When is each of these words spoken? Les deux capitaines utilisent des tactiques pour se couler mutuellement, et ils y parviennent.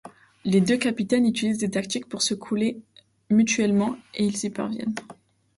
Les 0.45 0.61
deux 0.61 0.77
capitaines 0.77 1.27
utilisent 1.27 1.59
des 1.59 1.69
tactiques 1.69 2.09
pour 2.09 2.23
se 2.23 2.33
couler 2.33 2.81
mutuellement, 3.29 3.99
et 4.15 4.25
ils 4.25 4.43
y 4.45 4.49
parviennent. 4.49 4.95